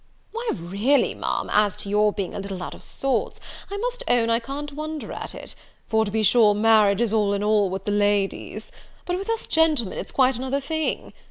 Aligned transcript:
"Why, 0.31 0.49
really, 0.55 1.13
Ma'am, 1.13 1.47
as 1.53 1.75
to 1.75 1.89
your 1.89 2.11
being 2.11 2.33
a 2.33 2.39
little 2.39 2.63
out 2.63 2.73
of 2.73 2.81
sorts, 2.81 3.39
I 3.69 3.77
must 3.77 4.01
own 4.07 4.31
I 4.31 4.39
can't 4.39 4.73
wonder 4.73 5.11
at 5.11 5.35
it; 5.35 5.53
for, 5.87 6.05
to 6.05 6.09
be 6.09 6.23
sure, 6.23 6.55
marriage 6.55 7.01
is 7.01 7.13
all 7.13 7.33
in 7.35 7.43
all 7.43 7.69
with 7.69 7.85
the 7.85 7.91
ladies; 7.91 8.71
but 9.05 9.15
with 9.19 9.29
us 9.29 9.45
gentlemen 9.45 9.99
it's 9.99 10.11
quite 10.11 10.37
another 10.37 10.59
thing! 10.59 11.13